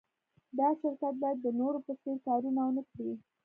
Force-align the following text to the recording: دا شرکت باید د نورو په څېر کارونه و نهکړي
دا 0.57 0.67
شرکت 0.81 1.15
باید 1.21 1.37
د 1.41 1.47
نورو 1.59 1.79
په 1.85 1.93
څېر 2.01 2.17
کارونه 2.27 2.59
و 2.63 2.71
نهکړي 2.77 3.13